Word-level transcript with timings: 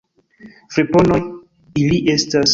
Friponoj 0.77 1.21
ili 1.85 2.03
estas! 2.17 2.49